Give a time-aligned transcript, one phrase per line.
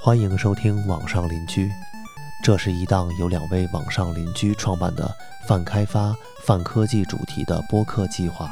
[0.00, 1.66] 欢迎收听《网上邻居》，
[2.42, 5.12] 这是一档由两位网上邻居创办的
[5.48, 6.14] 泛开发、
[6.44, 8.48] 泛科技主题的播客计划。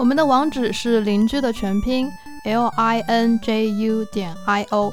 [0.00, 2.10] 我们的网址是邻居的全拼
[2.44, 4.90] l i n j u 点 i o。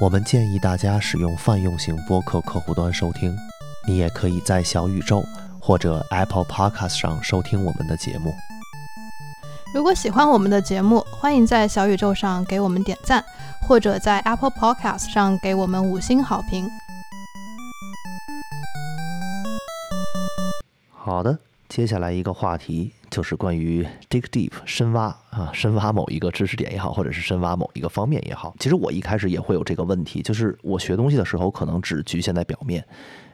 [0.00, 3.36] 我们建议大家使用泛用型播客客户端收听，
[3.84, 5.24] 你也可以在小宇宙
[5.60, 8.32] 或者 Apple Podcast 上收听我们的节目。
[9.74, 13.24] 如果喜欢我们的节目，欢迎在小宇宙上给我们点赞，
[13.66, 16.70] 或者在 Apple Podcast 上给我们五星好评。
[20.92, 21.36] 好的，
[21.68, 28.54] 接下来一个话题就是关于 dig deep 深挖啊，深挖某一个知识点也好，或者是深挖某一个方面也好。
[28.58, 32.84] 其实我一开始也会有这个问题，就是我学东西的时候可能只局限在表面，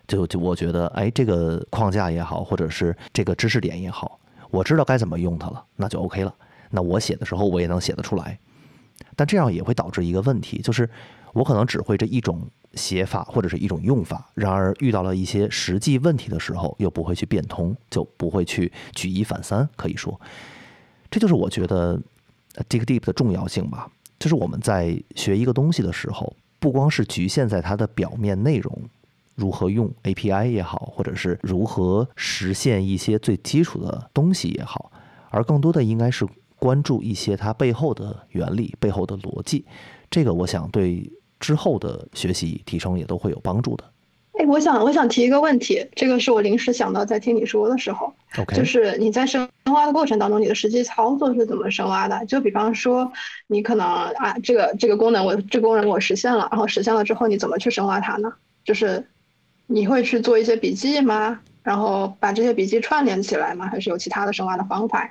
[0.06, 4.18] 就就我觉得，哎，这个框架也好，或者是这个知识点也好。
[4.50, 6.34] 我知道该怎么用它了，那就 OK 了。
[6.70, 8.38] 那我写的时候，我也能写得出来。
[9.16, 10.88] 但这样也会导致一个问题，就是
[11.32, 19.68] 我可能只会这一种写法或者是一种用法，然而遇到了一些实际问题的时候，又不会去变通，就不会去举一反三。
[19.76, 20.20] 可以说，
[21.10, 22.00] 这就是我觉得
[22.68, 23.90] dig deep 的重要性吧。
[24.18, 28.76] 就是我们在学一个东西的时候，不光是局限在它的表面内容。
[29.34, 34.92] 如何用 API 也好，或者是如何实现一些最基础的东西也好，
[35.30, 36.26] 而更多的应该是
[36.62, 39.64] 关注一些它背后的原理、背后的逻辑。
[40.08, 41.10] 这个我想对
[41.40, 43.82] 之后的学习提升也都会有帮助的。
[44.38, 48.14] 哎，我想我想提一个问题，这个是我临时想到在听你说的时候
[48.54, 52.24] 就是你在深挖的过程当中，你的实际操作是怎么深挖的？
[52.26, 53.12] 就比方说，
[53.48, 58.32] 你可能啊，这个这个功能我这个功能我实现了，然后实现了之后，你怎么去深挖它呢？
[58.64, 59.04] 就是。
[59.68, 61.40] 你会去做一些笔记吗？
[61.62, 63.66] 然后把这些笔记串联起来吗？
[63.68, 65.10] 还是有其他的深挖的方法呀？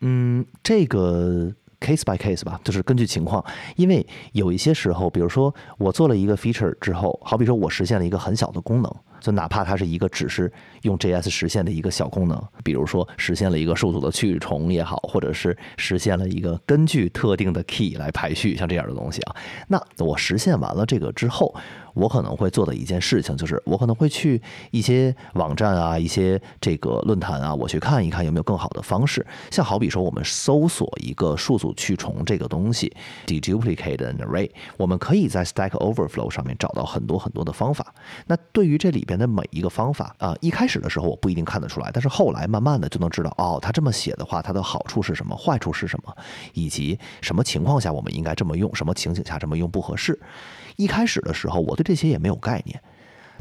[0.00, 3.44] 嗯，这个 case by case 吧，就是根据情况。
[3.76, 10.50] 因为有一些时候，比如说我做了一个 feature 之后，好比说我实现了一个很小的功能，就哪怕它是一个只是
[10.82, 19.36] 用 JS 实现的一个小功能，比如说实现了一个数组的去重也好，或者是实现了一个根据特定的 key 来排序，像这样的东西啊，
[19.68, 21.54] 那我实现完了这个之后。
[21.94, 24.40] 我可能会做的一件事情，就是我可能会去
[24.70, 29.26] 一些网站啊，一些这个论坛啊，我去看一看有没有更好的方式。
[29.50, 32.94] 像好比说，我们搜索一个数组去重这个东西
[33.26, 37.92] ，deduplicate an array，我们可以在 Stack Overflow 上面找到很多很多的方法。
[38.28, 46.14] 那对于这里边的每一个方法啊，一开始的时候我不一定看得出来，但是后来慢慢的就能知道，哦，他这么写的话，它的好处是什么，坏处是什么，
[46.52, 50.18] 以及什么情况下我们应该这么用，什么情景下这么用不合适。
[50.76, 52.80] 一开始的时候，我对这些也没有概念，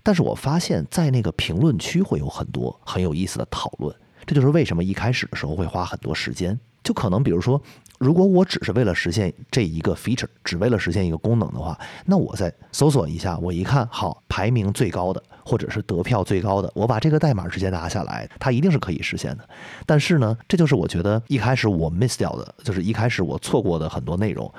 [0.02, 3.94] 但是我发现，在那个评论区会有很多很有意思的讨论。
[4.26, 6.58] 这就是为什么一开始的时候会花很多时间。
[6.84, 7.62] 就可能，比如说，
[8.00, 19.50] 如果我只是为了实现这一个 feature，只为了实现一个功能的话，那我再搜索一下，我一看，好，排名最高的，或者是得票最高的，我把这个代码直接拿下来，它一定是可以实现的。
[19.85, 24.53] 但是呢，这就是我觉得一开始我 miss 掉的，就是一开始我错过的很多内容。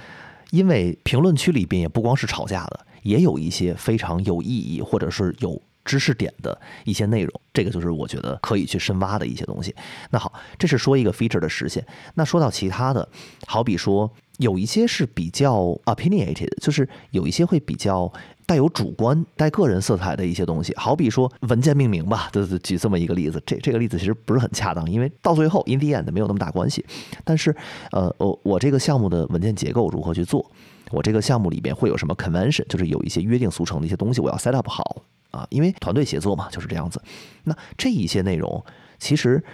[0.50, 9.74] 因为评论区里边也不光是吵架的，也有一些非常有意义或者是有知识点的一些内容，这个就是我觉得可以去深挖的一些东西。
[10.08, 11.86] 那好，这是说一个 feature 的实现。
[12.14, 13.06] 那说到其他的，
[13.46, 18.10] 好比说有一些是比较 opinionated，就是有一些会比较。
[18.48, 23.38] 带有主观、带个人色彩的一些东西，好比说文件命名吧，就是举这么一个例子。
[23.44, 26.82] 这这个例子其实不是很恰当，因为到最后 in the end 没有那么大关系。
[27.24, 27.54] 但是，
[27.92, 30.50] 呃，我我这个项目的文件结构如何去做？
[30.90, 32.64] 我这个项目里边会有什么 convention？
[32.68, 37.02] 就是有一些约定俗成的一些东西，我要 set up 好啊，因为团队协作嘛，就是这样子。
[37.44, 38.64] 那这一些内容
[38.98, 39.44] 其实。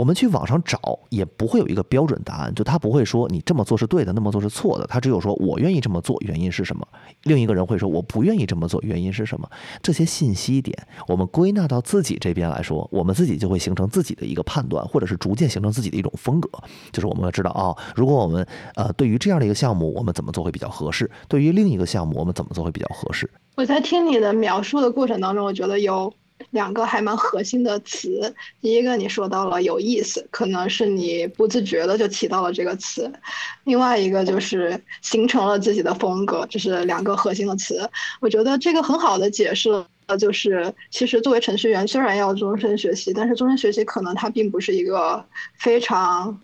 [0.00, 6.88] 我们去网上找也不会有一个标准答案，就他不会说你这么做是对的，那么做是错的，他只有说我愿意这么做，原因是什么？
[7.24, 9.46] 另一个人会说我不愿意这么做，原因是什么？
[9.82, 10.74] 这些信息点
[11.06, 16.48] 我们归纳到自己这边来说，我们自己就会形成自己的一个判断，或者是逐渐形成自己的一种风格。
[16.92, 21.10] 就是我们要知道啊，如果我们呃对于这样的一个项目，我们怎么做会比较合适？
[21.28, 23.28] 对于另一个项目，我们怎么做会比较合适？
[23.56, 26.10] 我在听你的描述的过程当中，我觉得有。
[26.50, 33.12] 两个还蛮核心的词，第一个你说到了有意思，可能是你不自觉的就提到了这个词，
[33.64, 37.88] 另外一个就是形成了自己的风格，这是两个核心的词。
[38.20, 39.86] 我觉得这个很好的解释了，
[40.18, 46.40] 就是其实作为程序员，虽然要终身学习，但是终身学习可能它并不是一个非常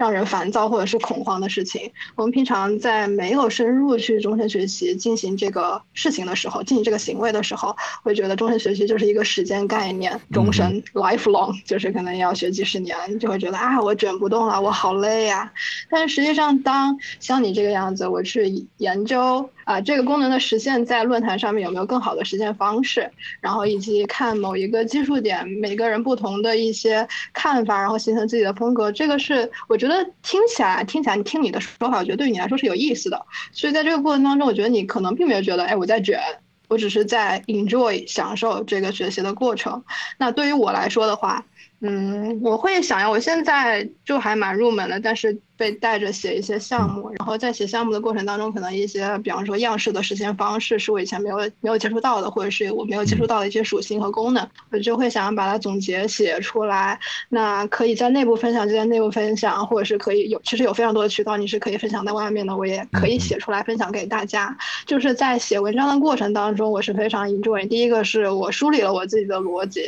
[0.00, 1.92] 让人烦躁或者是恐慌的事情。
[2.16, 15.52] 我们平常在没有深入去终身学习进行这个事情的时候，进行这个行为的时候，会觉得终身学习就是一个时间概念，终身 lifelong， 就是可能要学几十年，就会觉得啊，我卷不动了，我好累呀。
[15.90, 19.50] 但是实际上，当像你这个样子，我去研究。
[19.70, 23.08] 啊，这个功能的实现，在论坛上面有没有更好的实现方式？
[23.40, 28.90] 然后以及看某一个技术点，每个人不同的一些看法，然后形成自己的风格。
[28.90, 33.26] 这个是我觉得听起来，听起来，你听你的说法，我觉得对于你来说是有意思的。
[33.52, 36.18] 所以在这个过程当中，我觉得你可能并没有觉得，哎，我在卷，
[36.66, 39.84] 我只是在 enjoy 享受这个学习的过程。
[40.18, 41.44] 那对于我来说的话，
[41.80, 45.38] 嗯，我会想要，我现在就还蛮入门的，但是。
[45.60, 56.98] 被带着写一些项目，然后在写项目的过程当中，可能一些，比方说样式的实现方式是我以前没有没有接触到的，或者是我没有接触到的一些属性和功能，我就会想要把它总结写出来。
[57.28, 64.56] 那可以在内部分享就在内部分享，或者是可以有，其实有非常多的渠道你是可以分享在外面的，我也可以写出来分享给大家。
[64.86, 67.68] 就是在写文章的过程当中，我是非常 enjoy。
[67.68, 69.82] 第一个是我梳理了我自己的逻辑，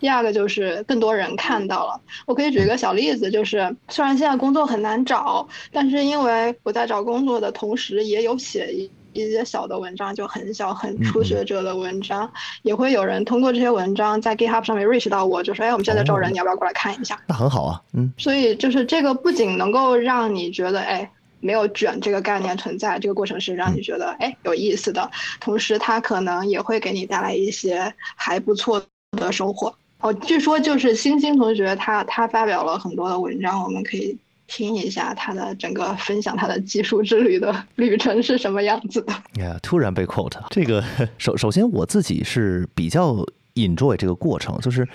[0.00, 2.00] 第二个就是更多人看到了。
[2.26, 5.11] 我可以举一个小例子，就是虽然现在工作很难找。
[5.12, 12.30] 找，但是因为我在找工作的同时，也有写一一些小的文章，就很小很初学者的文章，
[12.62, 18.10] 也会有人通过这些文章在 GitHub 上面 reach 到我，就说：“哎，我们现在招人，你要不要过来看一下？”那很好啊，嗯。
[18.16, 21.10] 所以就是这个不仅能够让你觉得，哎，
[21.40, 25.10] 没有卷这个概念存在，这个过程是让你觉得，哎，有意思的，
[25.40, 28.82] 同时它可能也会给你带来一些还不错
[29.18, 29.74] 的收获。
[30.00, 34.16] 哦，据说就是星星同学他他发表了很多的文章，我们可以。
[34.54, 39.42] 听一下他的整个分享，他的技术之旅的 旅程是什么样子的？
[39.42, 40.84] 呀，突然被 quote，这个
[41.16, 44.86] 首首先我自己是比较 enjoy 这个过程，就是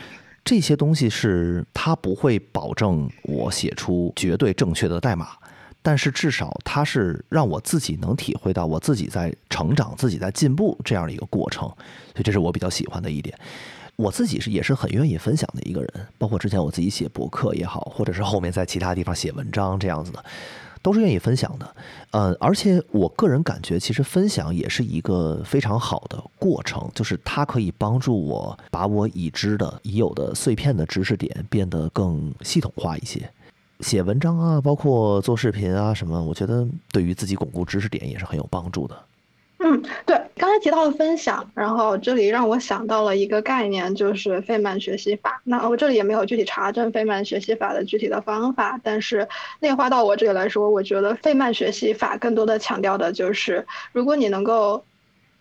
[0.45, 5.29] 这些东西是它不会保证我写出绝对正确的代码，
[5.81, 11.67] 但是至少它是让我自己能体会到我自己在成长、自己在进步这样的一个过程，
[12.13, 13.35] 所以这是我比较喜欢的一点。
[13.97, 20.23] 我自己是也是很愿意分享的一个人，包括之前我自己写博客也好，或者是后面在其他地方写文章这样子的，
[20.83, 21.75] 都是愿意分享的。
[22.11, 33.27] 呃，而且我个人感觉，其实分享也是一个非常好的过程，就是它可以帮助我把我已知的、已有的碎片的知识点变得更系统化一些。
[33.79, 38.95] 写文章啊，包括做视频啊什么，我觉得对于自己巩固知识点也是很有帮助的。
[39.59, 45.41] 嗯，对，刚才提到了分享，然后这里让我想到了一个概念，就是费曼学习法。
[45.45, 49.27] 那我这里也没有具体查证费曼学习法的具体的方法，但是
[49.59, 54.85] 内化到我这里来说，我觉得费曼学习法更多的强调的就是，如果你能够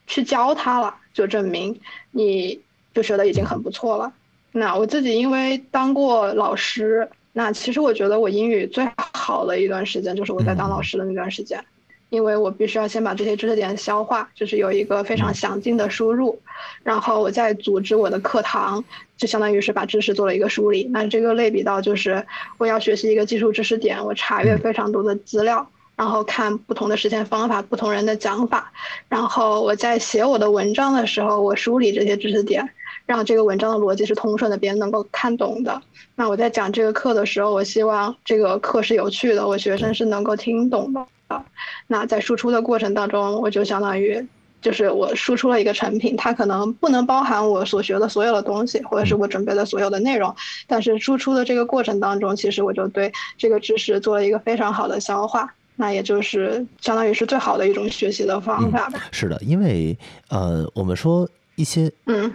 [0.07, 1.79] 去教他了，就证明
[2.11, 2.59] 你
[2.95, 4.11] 就学的已经很不错了。
[4.53, 11.63] 那我自己因为当过老师，那其实我觉得我英语最好的一段时间就是我在当老师的那段时间。
[12.09, 16.41] 因为我必须要先把这些知识点消化，就是有一个非常详尽的输入，
[16.83, 18.85] 然后我再组织我的课堂，
[19.17, 20.85] 就相当于是把知识做了一个梳理。
[20.93, 22.25] 那这个类比到就是
[22.59, 28.73] 我要学习一个技术知识点，我查阅非常多的资料，然后看不同的实现方法、不同人的讲法，
[29.09, 32.69] 然后我在写我的文章的时候，我梳理这些知识点，
[33.05, 35.83] 让这个文章的逻辑是通顺的，别人能够看懂的。
[36.15, 41.05] 那我在讲这个课的时候，我希望这个课是有趣的，我学生是能够听懂的。
[41.29, 41.45] 啊，
[41.87, 44.25] 那在输出的过程当中，我就相当于
[44.63, 50.35] 就是我输出了一个成品，它可能不能包含我所学的所有的东西，或者是我准备的所有的内容，
[50.67, 59.01] 但是输出的这个过程当中，其实我就对这个知识做了一个非常好的消化，那也就是相当于是最好的一种学习的方法吧。
[59.11, 59.97] 是的，因为
[60.29, 62.33] 呃，我们说一些嗯，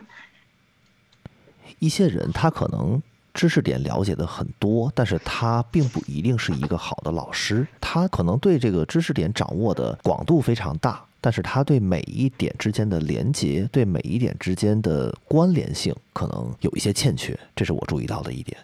[1.79, 3.01] 一些人他可能。
[3.33, 7.65] 知识点了解的很多，但是他并不一定是一个好的老师。
[7.79, 17.37] 他可能对这个知识点掌握的广度非常大，但是他对每一点之间的连接，对每一点之间的关联性，可能有一些欠缺。
[17.55, 18.57] 这是我注意到的一点。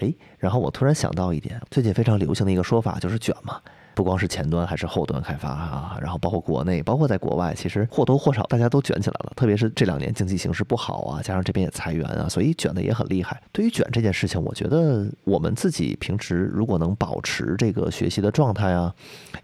[0.00, 3.60] 哎，然后我突然想到一点，最近非常流行的一个说法就是卷嘛。
[3.94, 9.32] 不光是前端还是后端开发啊，然后包括国内，包括在国外，其实或多或少大家都卷起来了。
[9.36, 13.40] 特别是这两年经济形势不好啊，加上这边也裁员啊，所以卷的也很厉害。
[13.52, 18.94] 对于卷这件事情，我觉得我们自己平时如果能保持这个学习的状态啊，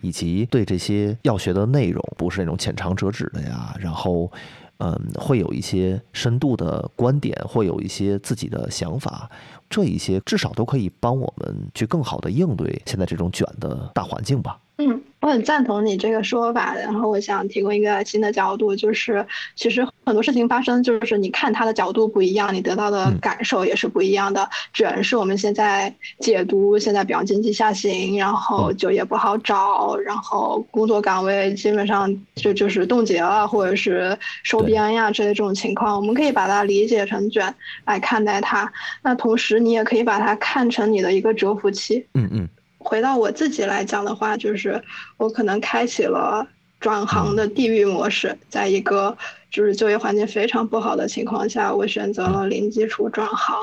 [0.00, 4.30] 以及对这些要学的内容不是那种浅尝辄止的呀，然后
[4.78, 9.30] 嗯，会有一些深度的观点，会有一些自己的想法。
[9.68, 14.58] 这一些至少都可以帮我们去更好的应对现在这种卷的大环境吧。
[14.78, 15.02] 嗯。
[15.22, 24.48] 我很赞同你这个说法，然后我想提供一个新的角度，就是其实很多事情发生，就是你看它的角度不一样，你得到的感受也是不一样的。
[24.72, 37.52] 卷是我们现在解读，现在比方经济下行，然后就业不好找，然后工作岗位基本上就就是冻结了，或者是收编呀之类这种情况，我们可以把它理解成卷
[37.84, 38.72] 来看待它。
[39.02, 42.06] 那同时你也可以把它看成你的一个蛰伏期。
[42.14, 42.48] 嗯嗯。
[42.78, 44.82] 回到我自己来讲的话，就是
[45.16, 46.46] 我可能开启了
[46.78, 49.16] 转行的地域模式，在一个
[49.50, 53.56] 就是就业环境非常不好的情况下，我选择了零基础转行。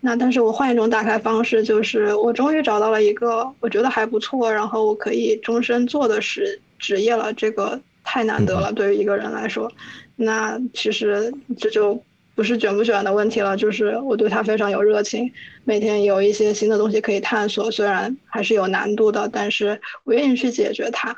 [0.00, 9.70] 那但是我换一种打开方式，就是我终于找到了一个我觉得还不错，然后我可以终身做的是职业了，这个太难得了，对于一个人来说。
[10.16, 12.02] 那其实这就。
[12.34, 15.32] 不是卷不卷的问题了，就是我对它非常有热情，
[15.64, 21.16] 每天有一些新的东西可以探索，虽然还是有难度的，但是我愿意去解决它。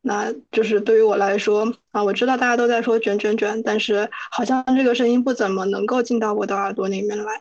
[0.00, 7.40] 那就是对于我来说啊，我知道大家都在说卷卷卷，但是好像这个声音不怎么能够进到我的耳朵里面来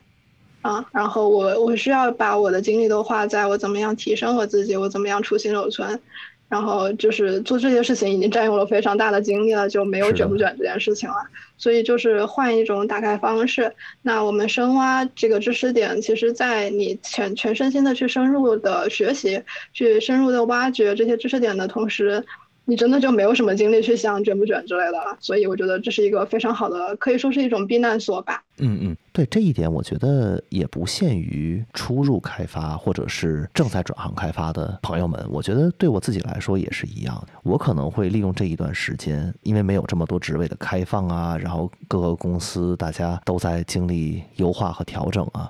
[0.61, 0.85] 啊。
[0.91, 6.01] 然后我我需要把我的精力都花在我怎么样提升我自己，我怎么样出新手村。
[6.49, 11.15] 然后就是做这些事情已经占用了非常大的精力了，就没有卷不卷这件事情了。
[11.57, 13.73] 所以就是换一种打开方式。
[14.01, 19.41] 那我们深挖这个知识点，其实，在你全全身心的去深入的学习，
[19.73, 22.23] 去深入的挖掘这些知识点的同时。
[22.69, 28.43] 你真的就没有什么精力去想卷不卷之类的了，所以我觉得这是一个非常好的，可以说是一种避难所吧。
[28.57, 35.25] 嗯嗯，对这一点，我觉得也不限于初入开发或者是正在转行开发的朋友们。
[35.29, 45.49] 我觉得对我自己来说也是一样，我可能会利用这一段时间，因为没有这么多职位的开放啊，然后各个公司大家都在经历优化和调整啊。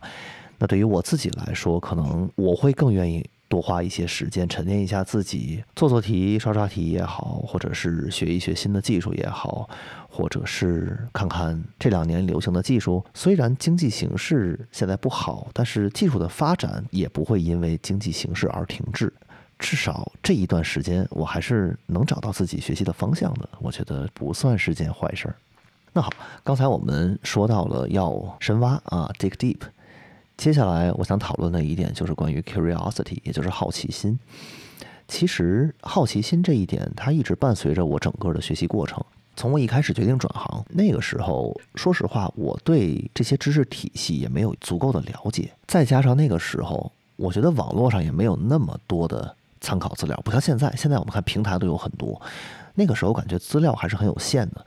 [0.59, 3.27] 那对于我自己来说，可能我会更愿意。
[3.49, 9.69] 多花一些时间沉淀一下自己，做做题、刷刷题也好，或者是学一学新的技术也好，
[10.09, 13.03] 或者是看看这两年流行的技术。
[13.13, 19.11] 虽然经济形势现在不好，但是技术的发展也不会因为经济形势而停滞。
[19.59, 23.49] 至少这一段时间，我还是能找到自己学习的方向的。
[23.59, 25.35] 我觉得不算是件坏事儿。
[25.93, 26.11] 那好，
[26.43, 29.57] 刚才我们说到了要深挖啊，dig deep。
[30.37, 34.17] 接下来我想讨论的一点就是关于 curiosity，也就是好奇心。
[35.07, 39.03] 其实好奇心这一点，它一直伴随着我整个的学习过程。
[39.35, 45.51] 从我一开始决定转行那个时候，说实话，我对这些知识体系也没有足够的了解。
[45.65, 50.73] 再加上那个时候，我觉得网络上也没有那么多的参考资料，不像现在。
[50.75, 52.19] 现在我们看平台都有很多，
[52.75, 54.65] 那个时候感觉资料还是很有限的。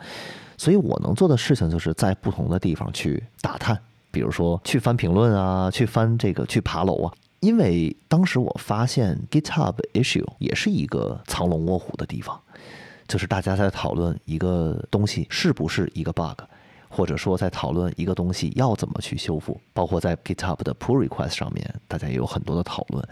[0.57, 3.79] 所以我能做的事情，就是在不同的地方去打探。
[4.11, 12.40] 比如说去翻评论啊，去翻这个去爬楼啊，因为当时我发现 GitHub issue 也是一个藏龙卧虎的地方，
[13.07, 16.43] 就是大家在讨论一个东西是不是一个 bug，
[16.88, 23.07] 或者说在讨论一个东西要怎么去修复，包括在 GitHub 的 pull request 上面，大家也有很多的讨论。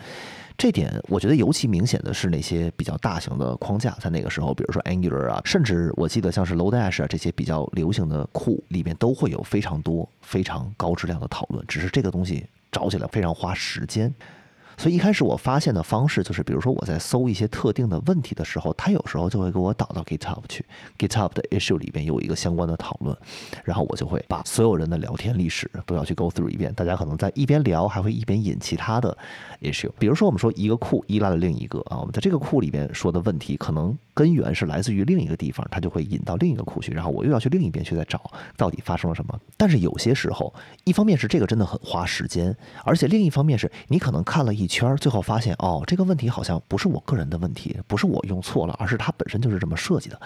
[0.58, 11.64] 这点我觉得尤其明显的是那些比较大型的框架，在那个时候，比如说 Angular 啊，甚至我记得像是 Lodash 啊这些比较流行的库里面，都会有非常多非常高质量的讨论。
[11.68, 14.12] 只是这个东西找起来非常花时间。
[14.80, 20.64] 所以一开始我发现的方式就是，比如说我在搜一些特定的问题的时候，它有时候就会给我导到 GitHub 去
[20.96, 23.16] ，GitHub 的 issue 里边有一个相关的讨论，
[23.64, 26.72] 然后我就会把所有人的聊天历史都要去 go through 一遍。
[26.74, 29.18] 大家可能在一边聊，还会一边引其他的
[29.60, 29.90] issue。
[29.98, 39.38] 比如说我们说一个库依赖了另一个啊，我们在这个库里边说的问题，可能根源是来自于另一个地方，它就会引到另一个库去，然后我又要去另一边去再找到底发生了什么。
[39.56, 44.68] 但是有些时候，一方面是这个真的很花时间，而且另一方面是你可能看了一。
[44.68, 50.20] 圈最后发现哦，这个问题好像不是我个人的问题，不是我用错了，而是它本身就是这么设计的。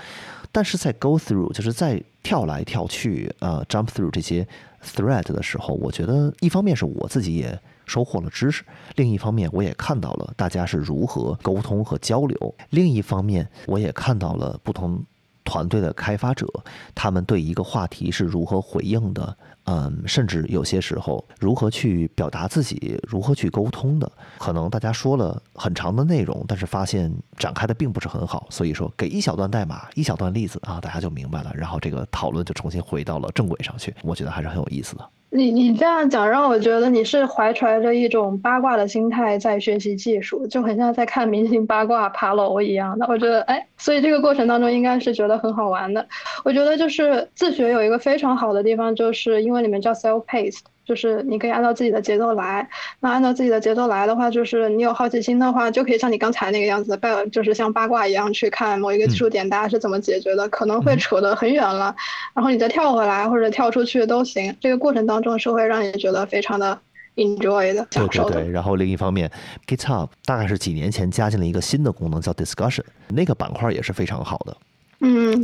[0.51, 4.45] 但是在 go through 就是在跳来跳去呃 jump through 这些
[4.85, 8.65] thread 的时候，我觉得一方面是我自己也收获了知识，
[8.97, 15.03] 另一方面我也看到了大家是如何沟通和交流，另一方面我也看到了不同
[15.45, 16.47] 团队的开发者
[16.95, 19.37] 他们对一个话题是如何回应的。
[19.65, 28.45] 嗯，甚至有些时候，如何去表达自己，如何去沟通的，可能大家说了很长的内容，但是发现展开的并不是很好。
[28.51, 33.95] 所以说，给一小段代码，一小段例子啊，大家就明白了，然后这个讨论就重新回到了正轨上去。
[34.03, 35.09] 我觉得还是很有意思的。
[35.35, 43.07] 你你这样讲，让我觉得你是怀揣着一种八卦的心态在学习技术，就很像在看明星八卦爬楼一样的。
[43.09, 46.07] 我觉得，哎，所以这个过程当中应该是觉得很好玩的。
[46.45, 52.69] 我觉得就是自学有一个非常好的地方，就是因为里面叫 self-paced，就是你可以按照自己的节奏来。
[53.01, 61.95] 那按照自己的节奏来的话，就是你有好奇心的话，就可以像你刚才那个样子，拜就是像八卦一样去看某一个技术点大家是怎么解决的，可能会扯得很远了，
[62.35, 64.55] 然后你再跳回来或者跳出去都行。
[64.61, 66.79] 这个过程当中是会让你觉得非常的
[67.17, 68.51] enjoy 的，对对对。
[68.51, 69.31] 然后另一方面
[69.67, 74.57] ，GitHub 大概是几年前加进了一个新的功能叫 Discussion，那个板块也是非常好的。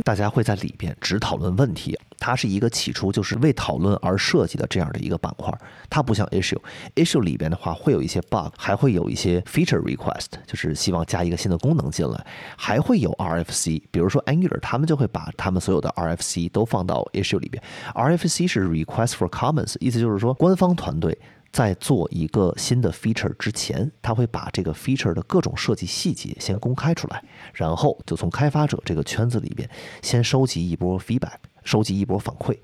[0.03, 5.53] 大家会在里边只讨论问题，它是一个起初就是为讨论而设计的这样的一个板块。
[5.89, 12.25] 它不像 issue，issue 里边的话会有一些 bug，还会有一些 feature request，就是希望加一个新的功能进来，
[12.55, 13.81] 还会有 RFC。
[13.91, 17.61] 比如说 Angular，他们就会把他们所有的 RFC 都放到 issue 里边。
[17.93, 21.17] RFC 是 request for comments，意思就是说官方团队。
[21.51, 29.69] 在做一个新的 feature 之前，他会把这个 feature 的各种设计细节先公开出来，然后就从开发者这个圈子里边
[30.01, 32.57] 先收集一波 feedback，收集一波反馈，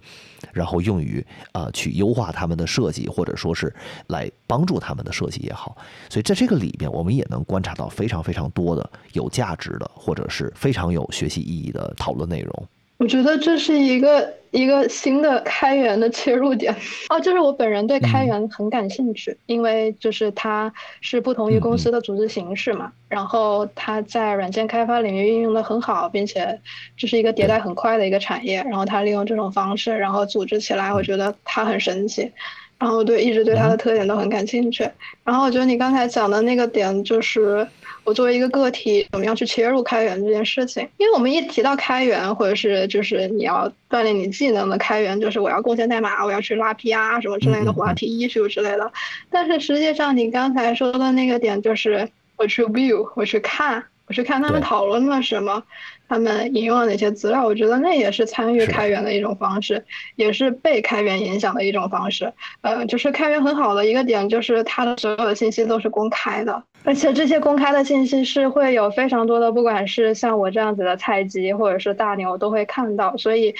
[0.54, 3.74] 然后用于啊去优化他们的设计，或者说是
[4.08, 5.76] 来帮助他们的设计也好。
[6.10, 12.68] 所以在这个里边，我们也能观察到非常非常多的有价值的，或者是非常有学习意义的讨论内容。
[13.06, 16.76] 我觉得这是一个一个新的开源的切入点。
[17.10, 26.60] 哦，就是我本人对开源很感兴趣，因为就是它是不同于公司的组织形式嘛，然后它在软件开发领域运用的很好，并且
[26.98, 32.32] 这是一个迭代很快的一个产业，然后它利用这种方式，然后组织起来，我觉得它很神奇，
[32.80, 34.90] 然后对一直对它的特点都很感兴趣，
[35.24, 37.68] 然后我觉得你刚才讲的那个点就是。
[38.06, 40.88] 我作为一个个体，怎么样去切入开源这件事情？
[40.98, 48.92] 因为我们一提到开源，或者是就是你要锻炼你技能的开源，就是我要贡献代码，我要去拉 PR 什么之类的，我要提 issue 之类的。
[49.30, 52.08] 但是实际上，你刚才说的那个点，就是
[52.38, 55.64] 我去 view，我去看，我去看他们讨论了什么。
[56.08, 57.44] 他们引用了哪些资料？
[57.44, 59.84] 我觉得那也是参与开源的一种方式，
[60.16, 62.32] 也是被开源影响的一种方式。
[62.62, 73.56] 呃，就是开源很好的一个点，就是它的所有的信息都是公开的，而且这些公开的信息是会有非常多的，不管是像我这样子的菜鸡，或者是大牛都会看到，所以。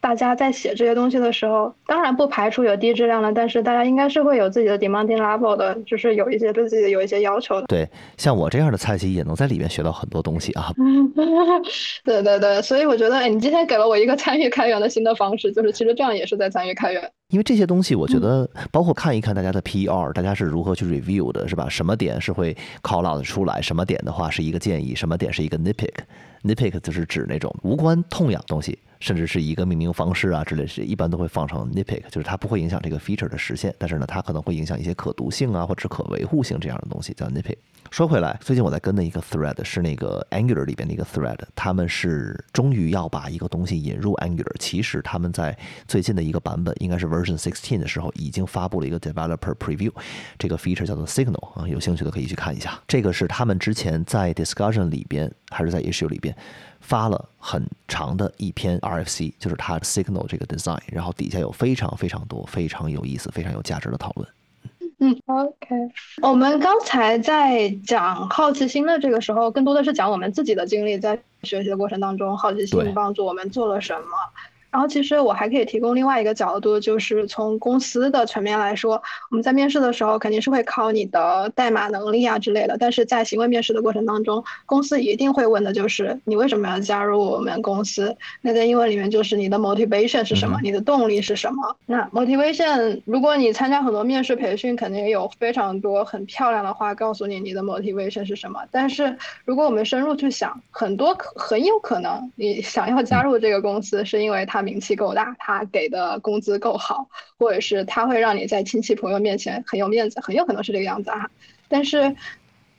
[0.00, 7.66] 大家在写这些东西的时候，当然不排除有低质量的，但是大家应该是会有自己的 demanding level 的，就是有一些对自己有一些要求的。
[7.66, 10.72] 对，像我这样的菜鸡也能在里面学到很多东西啊。
[12.02, 17.12] 对对对，所以我觉得，哎，你今天给了我一个参与开源的新的方式，就是其实这样也是在参与开源。
[17.28, 21.68] 因为这些东西，我觉得包括看一看大家的 PR，大家是如何去 review 的，是吧？
[21.68, 28.78] 什么点是会 call out 出来，什么点的话是一个建议，什么点是一个 nitpick，nitpick 就是指那种无关痛痒东西。
[29.00, 37.56] 甚至是一个命名方式啊之类，是一般都会放成 nitpick，就是它不会影响这个 feature 的实现，但是呢，它可能会影响一些可读性啊，或者可维护性这样的东西，叫 nitpick。
[37.90, 44.54] 说回来，最近我在跟的一个 thread 是那个 Angular 里边的一个 thread，他们是终于要把一个东西引入 Angular。
[44.60, 45.58] 其实他们在
[45.88, 49.90] 最近的一个版本，应该是 version sixteen 的时候，已经发布了一个 developer preview，
[50.38, 52.78] 这个 feature 叫做 Signal 啊，有兴趣的可以去看一下。
[52.86, 56.36] 这个是他们之前在 discussion 里边还是在 issue 里边。
[56.80, 64.28] 发了很长的一篇 RFC，就是它 Signal 这个 design，然后底下有非常非常多非常有意思、非常有价值的讨论。
[65.02, 65.74] 嗯，OK，
[66.20, 74.08] 我们刚才在讲好奇心的这个时候，更多的是讲我们自己的经历，在学习的过程当中，好奇心帮助我们做了什么。
[74.70, 82.76] 然后其实我还可以提供另外一个角度，就是从公司的层面来说，我们在面试的时候肯定是会考你的代码能力啊之类的。
[82.78, 88.16] 但是在行为面试的过程当中，公司一定会问的就是你为什么要加入我们公司？
[88.42, 90.60] 那在英文里面就是你的 motivation 是什么？
[90.62, 91.76] 你的动力是什么？
[91.86, 98.60] 那 motivation，如果你参加很多面试培训，肯定有非常多很漂亮的话告诉你你的 motivation 是什么。
[98.70, 104.59] 但是如果我们深入去想，很多很有可能你想要加入这个公司是因为它。
[104.62, 111.30] 名气够大，他给的工资够好，或者是他会让你在亲戚朋友面前很有面子，很有可能是这个样子啊。
[111.68, 112.16] 但是，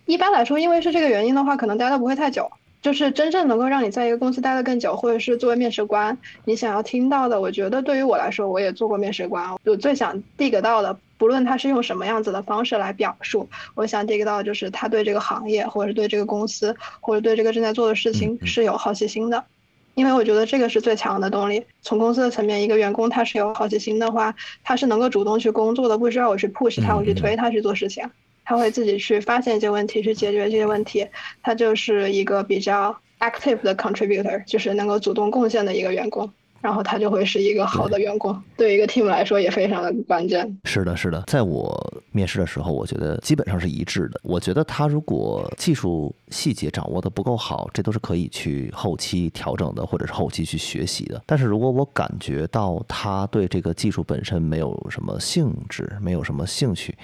[0.06, 2.52] 一般来说，因为是这个原因的话，可能待的不会太久。
[2.82, 19.46] 就是真正能够让你在一个公司待得更久，或者是作为面试官，你想要听到的，我觉得对于我来说，我也做过面试官，我最想 dig 到的，不论他是用什么样子的方式来表述，我想 dig 到就是他对这个行业，或者是对这个公司，或者对这个正在做的事情是有好奇心的。
[19.94, 21.64] 因为我觉得这个是最强的动力。
[21.82, 28.10] 从公司的层面，一个员工他是有好奇心的话，他是能够主动去工作的，不需要我去 push 他，我去推他去做事情，
[28.46, 31.08] 他会自己去发现一些问题，去解决这些问题。
[31.44, 36.32] 他就是一个比较 active 的 contributor，就是能够主动贡献的一个员工。
[36.62, 40.60] 然后他就会是一个好的员工，对一个 team 来说也非常的关键。
[40.66, 44.20] 是的，是的，在我面试的时候，我觉得基本上是一致的。
[44.24, 51.22] 我觉得他如果技术细节掌握的不够好，这都是可以去后期调整的，或者是后期去学习的。
[51.26, 56.96] 但是如果我感觉到他对这个技术本身没有什么兴致，没有什么兴趣，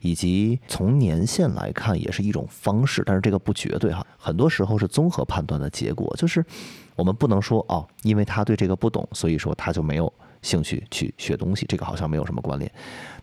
[0.00, 6.44] 以及从年限来看也是一种方式，但是这个不绝对哈，很多时候是综合判断的结果，就是
[7.02, 12.72] 我们不能说哦，因为他对这个不懂，所以说他就没有兴趣去学东西，这个好像没有什么关联。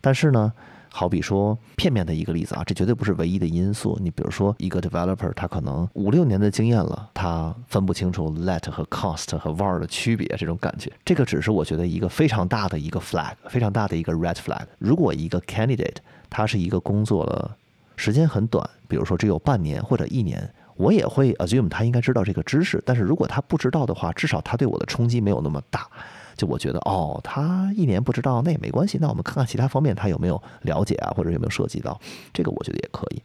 [0.02, 0.52] 但是呢，
[0.90, 3.98] 好比说片面的一个例子啊，这绝对不是唯一的因素。
[4.02, 14.66] 你比如说一个 developer，他可能五六年的经验了，他分不清楚 let 和 cost 和 var 的区别，这种感觉，这个只是我觉得一个非常大的一个 flag，非常大的一个 red flag。
[14.78, 17.56] 如果一个 candidate 他是一个工作了
[17.96, 20.54] 时间很短，比如说只有半年或者一年。
[20.80, 25.86] 我也会 assume 他应该知道这个知识，但是如果他不知道的话，至少他对我的冲击没有那么大。
[26.38, 32.00] 就我觉得，哦，他一年不知道那也没关系，那我们看看其他方面他有没有了解啊，或者有没有涉及到，
[32.32, 33.22] 这个我觉得也可以。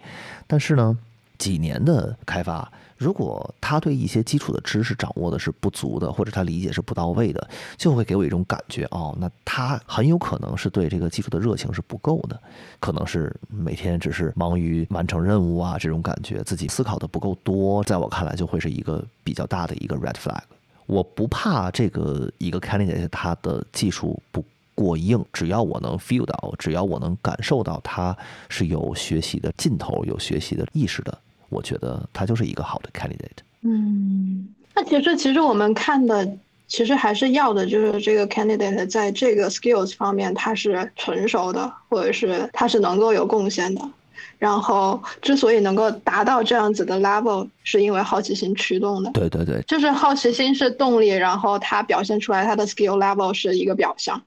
[0.48, 0.98] 但是呢，
[1.38, 2.68] 几年的开发，
[3.04, 12.40] 如果他对一些基础的知识掌握的是不足的，或者他理解是不到位的，就会给我一种感觉，哦，那他很有可能是对这个技术的热情是不够的，
[12.80, 20.40] 可能是每天只是忙于完成任务啊，这种感觉自己思考的不够多，在我看来就会是一个比较大的一个 red flag。
[20.86, 24.42] 我不怕这个一个 candidate 他的技术不
[24.74, 28.16] 过硬，只要我能 feel 到，只要我能感受到他
[28.48, 31.16] 是有学习的劲头，有学习的意识的，
[31.54, 33.42] 我觉得他就是一个好的 candidate。
[33.62, 36.28] 嗯，那其实其实我们看的，
[36.66, 43.80] 其实还是要的就是这个 candidate 在这个 skills 方面他是成熟的，或者是他是能够有贡献的。
[44.36, 49.10] 然后，之所以能够达到这样子的 level，是因为好奇心驱动的。
[49.12, 54.20] 对对对，就是好奇心是动力，然后他表现出来他的 skill level 是一个表象。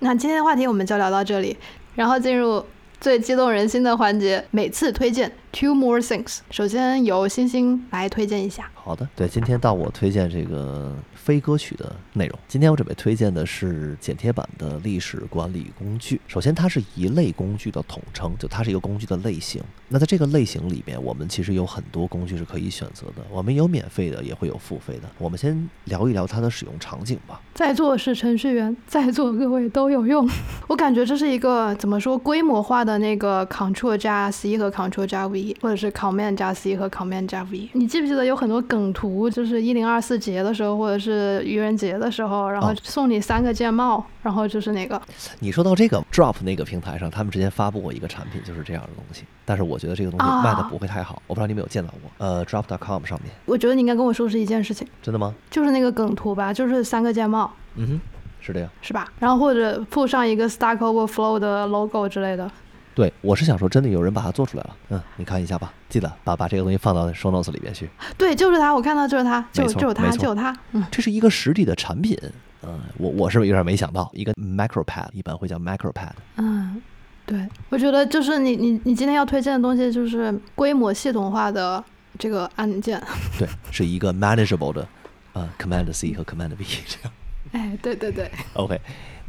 [0.00, 1.56] 那今天的话题我们就聊到这里，
[1.94, 2.62] 然后进入
[3.00, 6.38] 最激动人心的环节，每次推荐 two more things。
[6.50, 8.70] 首先由星星来推荐一下。
[8.74, 10.94] 好的，对，今天到我推荐这个。
[11.28, 12.38] 非歌曲的内容。
[12.48, 16.18] 今天我准备推荐的是剪贴板的历史管理工具。
[16.26, 19.62] 首先，它是一类工具的统称，就它是一个工具的类型。
[19.90, 23.16] 那在这个类型里面，我们其实有很多工具是可以选择的。
[23.30, 25.10] 我们有免费的，也会有付费的。
[25.18, 27.38] 我们先聊一聊它的使用场景吧。
[27.52, 30.26] 在座是程序员，在座各位都有用。
[30.66, 37.68] 我感觉这是一个怎么说规模化的那个 Ctrl 加 C 和 Ctrl 加 V，或者是 Command 加 C 和 Command 加 V。
[37.74, 45.00] 你记不记得有很多梗图，就是一零二四节的时候，或者是是愚人节的时候，然后送你三个键帽，然后就是那个。
[45.40, 49.24] 你说到这个 Drop 那个平台上，他们之前发布过一个产品，就是这样的东西。
[49.44, 52.10] 但是我觉得这个东西卖的不会太好，我不知道你们有见到过。
[52.18, 53.32] 呃，Drop.com 上面。
[53.46, 54.86] 我觉得你应该跟我说是一件事情。
[55.02, 55.34] 真的吗？
[55.50, 57.50] 就是那个梗图吧，就是三个键帽。
[57.76, 58.00] 嗯哼，
[58.40, 58.68] 是这样。
[58.82, 59.08] 是吧？
[59.18, 62.50] 然后或者附上一个 Stack Overflow 的 logo 之类的。
[62.98, 64.76] 对，我是想说，真的有人把它做出来了。
[64.88, 67.88] 嗯，你看一下吧，记得把把这个东西放到 show notes 里边去。
[68.16, 70.52] 对，就是它，我看到就是它，就就它，就它。
[70.72, 72.18] 嗯，这是一个实体的产品。
[72.64, 76.10] 嗯，我我是有点没想到，一个 micro pad 一般会叫 micro pad。
[76.38, 76.82] 嗯，
[77.24, 81.84] 对，我觉得就是你你你今天要推荐的东西，就是规模系统化的
[82.18, 83.00] 这个按键。
[83.38, 84.88] 对，是一个 manageable 的，
[85.34, 87.12] 呃，Command C 和 Command V 这样。
[87.52, 88.28] 哎，对对对。
[88.54, 88.80] OK。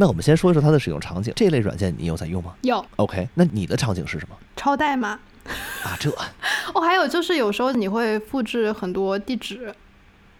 [0.01, 1.33] 那我们先说一说它的使用场景。
[1.35, 2.55] 这类软件你有在用吗？
[2.61, 2.83] 有。
[2.95, 4.35] OK，那你的场景是什么？
[4.55, 5.09] 抄代码。
[5.83, 6.09] 啊，这。
[6.73, 9.75] 哦，还有就是有时候你会复制很多地址。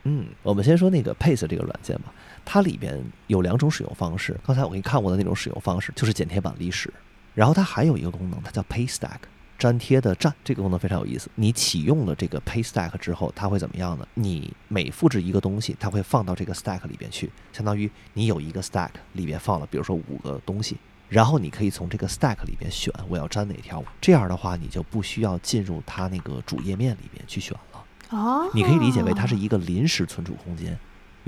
[0.03, 2.13] 嗯，我们先说那个 Paste 这个软件吧。
[2.45, 4.39] 它里边有两种使用方式。
[4.47, 6.91] 刚才我给你看过的那种使用方式就是剪贴板历史。
[7.35, 9.19] 然后它还有一个功能，它叫 Paystack。
[9.59, 11.29] 粘贴的粘这个功能非常有意思。
[11.35, 14.07] 你启用了这个 Pay Stack 之后，它会怎么样呢？
[14.15, 23.83] 你每复制一个东西，它会放到这个 Stack 里边去，相当于你有一个 Stack 里边放了，比如说五个东西，然后你可以从这个 Stack 里边选我要粘哪条。
[23.99, 27.83] 这样的话，你就不需要进入它那个主页面里边去选了。
[28.11, 30.77] 哦，你可以理解为它是一个临时存储空间。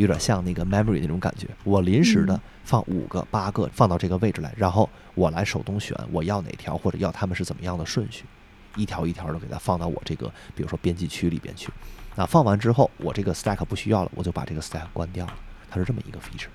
[0.02, 8.26] 有点像那个 memory 那种感觉，我临时的放五个、八个放到这个位置来，然后我来手动选我要哪条或者要他们是怎么样的顺序，
[8.76, 11.72] 一条一条的给它放到我这个比如说编辑区里边去。
[12.16, 15.34] 那放完之后，我这个 stack 不需要了，我就把这个 stack 关掉了。
[15.70, 16.50] 它是这么一个 feature。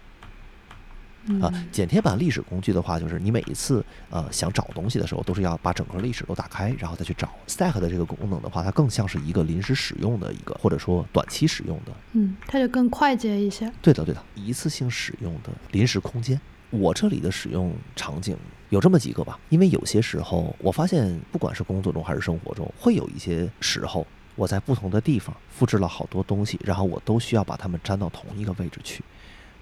[1.41, 7.29] 啊，剪贴板历史工具的话，就是你每一次呃想找东西的时候，都是要把整个历史都打开，然后再去找。
[7.47, 11.93] Stack 的这个功能的话，它更像是一个临时使用的一个，或者说短期使用的。
[12.12, 13.73] 嗯，它就更快捷一些。
[13.83, 16.41] 对的，对的，一次性使用的临时空间。
[16.71, 18.37] 我这里的使用场景
[18.71, 29.03] 有这么几个吧，因为有些时候我发现，不管是工作中还是生活中，会有一些时候我在不同的地方复制了好多东西，然后我都需要把它们粘到同一个位置去。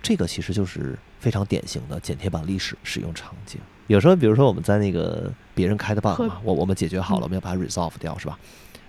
[0.05, 3.59] 这个其实就是非常典型的剪贴板历史使用场景。
[3.87, 8.39] 有时候，比如说我们在那个别人开的 bug 嘛，我我们解决好了，我们要把它 resolve 掉，是吧？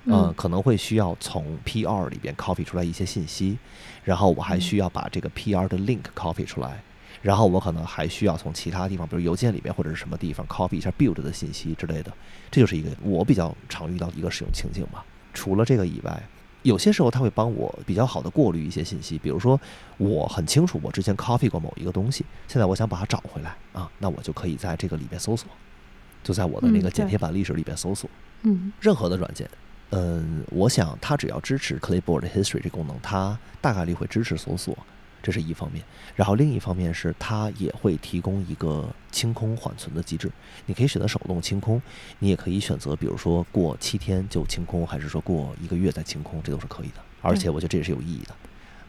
[0.03, 3.57] 嗯，可能会需要从 PR 里边 copy 出来一些信息，
[4.03, 6.83] 然后我还需要把这个 PR 的 link copy 出来，
[7.21, 12.13] 然后我可能还需要从其他地方，比如邮件里边或者是什么地方 copy 一下 build 的信息之类的。
[12.51, 15.01] 这就是一个我比较常遇到的一个使用情景嘛。
[15.33, 16.23] 除了这个以外，
[16.65, 19.59] 有些时候它会帮我比较好的过滤一些信息，比如说
[19.97, 25.47] 我很清楚我之前 copy 过某一个东西，现在我想把它找回来啊，那我就可以在这个里边搜索，
[26.23, 28.09] 就在我的那个剪贴板历史里边搜索。
[28.41, 29.47] 嗯，任何的软件。
[29.91, 34.75] 嗯，我想它只要支持 Clipboard History 这功能，它大概率会支持搜索，
[35.25, 35.83] 这是一方面。
[36.15, 40.31] 然后另一方面是它也会提供一个清空缓存的机制，
[40.67, 41.81] 你可以选择手动清空，
[42.19, 47.01] 你也可以选择，比如说过七天就清空，还是说过一个月再清空，这都是可以的。
[47.21, 48.35] 而且我觉得这也是有意义的。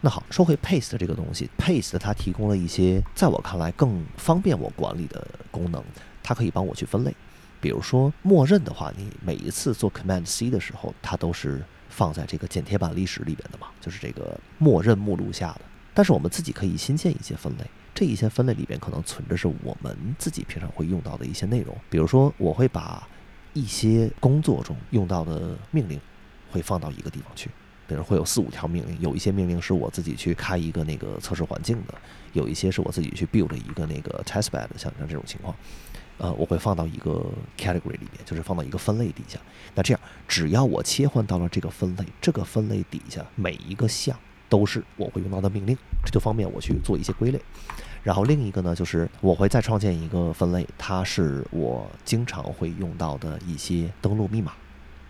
[0.01, 5.83] 那好，说回 Paste 这个东西，Paste 它提供了一些在我看来更方便我管理的功能，
[6.21, 7.11] 它可以帮我去分类。
[7.59, 15.61] 比如说，默认的话，你每一次做 Command C 的时候，它都是放在这个剪贴板历史里边的嘛，就是这个默认目录下的。
[15.97, 21.75] 但是我们自己可以新建一些分类，这一些分类里边可能存着是我们自己平常会用到的一些内容。
[21.89, 23.07] 比如说，我会把
[23.53, 25.99] 一些工作中用到的命令
[26.51, 27.49] 会放到一个地方去，
[27.87, 31.95] 比如会有四五条命令，有一些命令是我自己去开一个那个测试环境的，
[32.33, 35.55] 有一些是我自己去 build 一个那个 testbed，像像这种情况。
[36.19, 37.25] 呃，我会放到一个
[37.57, 39.39] category 里边，就是放到一个分类底下。
[39.73, 44.15] 那这样，只要我切换到了这个分类，这个分类底下每一个项
[44.49, 47.39] 都是我会用到的命令，这就方便我去做一些归类。
[48.03, 54.53] 然后另一个呢，就是我会再创建一个分类，它是我经常会用到的一些登录密码。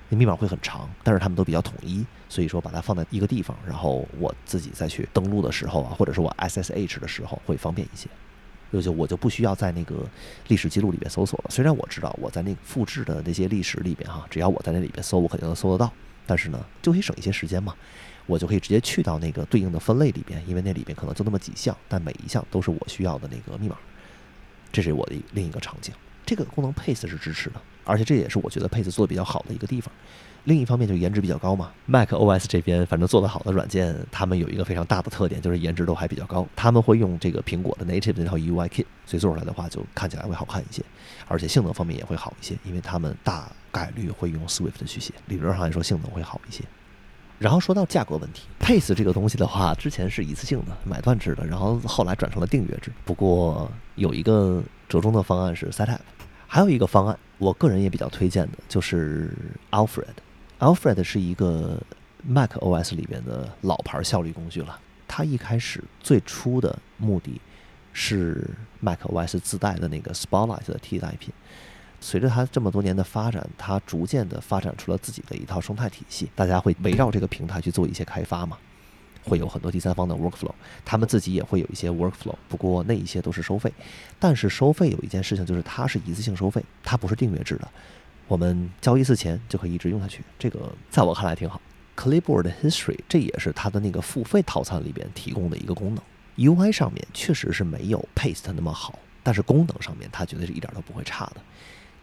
[0.10, 8.08] 那密码会很长，但是它们都比较统一，所以说把它放在一个地方，然后我自己再去登录的时候啊，或者是我 SSH 的时候会方便一些。
[8.72, 10.06] 就就我就不需要在那个
[10.48, 11.50] 历史记录里边搜索了。
[11.50, 15.92] 虽然我知道我在那复制的那些历史里边哈，只要我在那里边搜，我肯定能搜得到。
[16.26, 17.74] 但是呢，就可以省一些时间嘛，
[18.28, 23.76] 我就可以直接去到那个对应的分类里边，因为那里边可能就那么几项，但每一项都是我需要的那个密码。
[24.72, 25.94] 这是我的另一个场景。
[26.26, 29.92] 这个功能 Paste 是支持的，而且这也是我觉得 Paste 做的比较好的一个地方。
[30.44, 36.48] 另一方面就是颜值比较高嘛，Mac OS 这边反正做得好的软件，他们有一个非常大的特点，就是颜值都还比较高。
[36.56, 40.82] 他们会用这个苹果的 Native 那套 UI Kit，所以做出来的话就看起来会好看一些，
[41.28, 46.64] 而且性能方面也会好一些，因为他们大概率会用 Swift 去写，理论上来说性能会好一些。
[47.40, 52.92] 然后说到价格问题，Pace 这个东西的话，之前是一次性的买断制的，然后后来转成了订阅制。
[53.06, 56.00] 不过有一个折中的方案是 Setup，
[56.48, 59.32] 还有一个方案，我个人也比较推荐的，就是
[59.72, 60.06] Alfred。
[60.60, 61.80] Alfred 是一个
[62.26, 64.80] Mac OS 里边的老牌效率工具了。
[65.08, 67.40] 它一开始最初的目的
[67.94, 71.32] 是 Mac OS 自带的那个 Spotlight 的替代品。
[72.00, 76.30] 随着它这么多年的发展，它逐渐的发展出了自己的一套生态体系。
[76.36, 78.58] 大家会围绕这个平台去做一些开发嘛？
[79.24, 80.54] 会有很多第三方的 workflow，
[80.86, 82.34] 他们自己也会有一些 workflow。
[82.48, 83.70] 不过那一些都是收费。
[84.18, 87.68] 但是收费有一件事情就是它是一次性收费，它不是订阅制的。
[88.28, 91.62] 我们交一次钱就可以一直用下去，这个在我看来挺好。
[91.98, 96.04] Clipboard History 这也是它的那个付费套餐里边提供的一个功能。
[96.38, 101.42] UI 上面确实是没有 Paste 那么好，但是功能上面它绝对是一点都不会差的。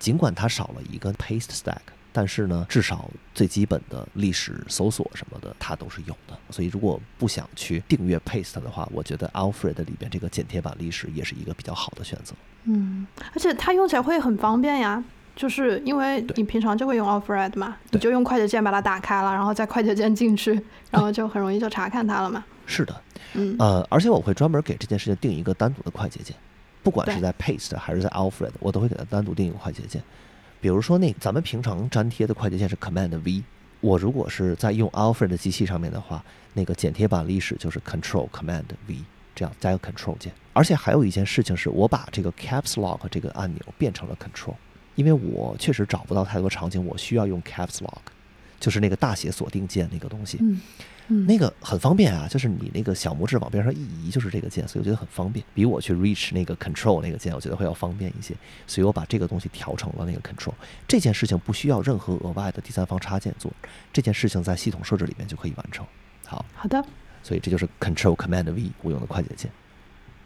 [0.05, 1.79] 尽管它少了一个 Paste Stack，
[2.12, 6.38] 但是呢，至少最基本的历史搜索什么的它都是有的。
[6.51, 12.35] 所以如果不想去订阅 Paste 的话，我觉得 Alfred 里边这个剪贴板历史也是一个比较好的选择。
[12.64, 15.03] 嗯，而且它用起来会很方便呀。
[15.35, 20.53] 就是因为你平常就会用 Alfred 嘛，你就用快捷键把它打开了，然后再快捷键进去，
[20.93, 22.45] 然后就很容易就查看它了嘛。
[22.67, 26.37] 是的，嗯，呃，而且我会专门给这件事情定一个单独的快捷键，
[26.85, 30.01] 不管是在 Paste 还是在 Alfred，我都会给它单独定一个快捷键。
[30.61, 33.42] 比如说那咱们平常粘贴的快捷键是 Command V，
[33.81, 38.99] 我如果是在用 Alfred 机器上面的话，那个剪贴板历史就是 Control Command V，
[39.35, 40.33] 这样加一个 Control 键。
[40.53, 44.55] 而且还有一件事情是，我把这个 Caps Lock 这个按钮变成了 Control。
[44.94, 48.13] 因为我确实找不到太多场景，我需要用 Caps Lock，
[48.64, 50.59] 就是那个大写锁定键那个东西，嗯
[51.09, 58.35] 嗯，那个很方便啊，就是你那个小拇指往边上一移就是这个键，所以我觉得很方便，比我去 Reach 那个 Control 那个键，我觉得会要方便一些，
[58.66, 60.55] 所以我把这个东西调成了那个 Control。
[60.88, 63.53] 这件事情不需要任何额外的第三方插件做，
[63.92, 65.85] 这件事情在系统设置里面就可以完成。
[66.24, 66.83] 好，好的，
[67.22, 69.50] 所以这就是 Control Command V 我用的快捷键。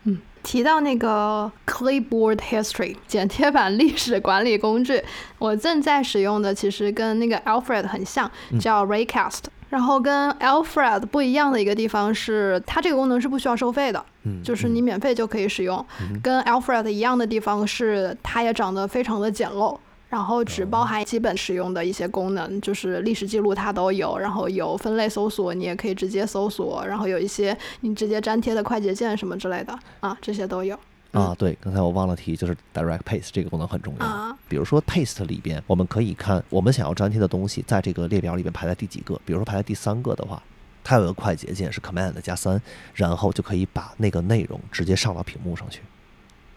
[0.09, 5.03] 嗯，提到那个 Clipboard History 剪贴板历史管理工具，
[5.38, 9.44] 我正在使用的其实跟那个 Alfred 很像，叫 Raycast。
[9.68, 15.85] 然后跟 Alfred 不一样的一个地方是，它这个功能是不需要收费的，嗯，就是你免费就可以使用。
[16.01, 19.77] 嗯跟 Alfred 一样的地方是，它也长得非常的简陋，
[20.09, 30.79] 然后只包含基本使用的一些功能，就是历史记录它都有，然后有分类搜索，你也可以直接搜索，然后有一些你直接粘贴的快捷键什么之类的啊，这些都有
[31.12, 34.07] 啊，对，刚才我忘了提，就是 Direct Paste 这个功能很重要。
[34.07, 34.38] 啊。
[34.49, 39.18] 比如说 Paste 里边，我们可以看我们想要粘贴的东西，在这个列表里边排在第几个。
[39.25, 40.42] 比如说排在第三个的话，
[40.85, 42.61] 它有个快捷键是 Command 加三，
[42.94, 45.81] 然后就可以把那个内容直接上到屏幕上去。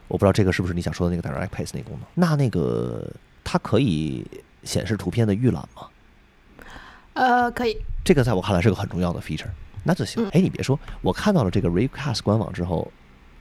[0.07, 2.07] 我不知道这个是不是你想说的那个 Direct Paste 那个功能？
[2.15, 3.09] 那那个
[3.43, 4.25] 它可以
[4.63, 5.87] 显示图片的预览吗？
[7.13, 9.49] 呃，可以，这个在我看来是个很重要的 feature，
[9.83, 10.29] 那就行嗯。
[10.33, 12.91] 哎，你别说，我看到了这个 Recast 官网之后，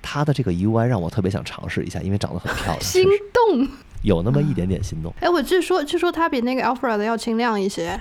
[0.02, 3.68] 它的这个 UI 让我特别想尝试一下，因为长得很漂亮，心动。
[4.02, 5.14] 有那么一点点心动。
[5.20, 8.00] 哎，我据说据说它比那个 Alpha 的要清亮一些，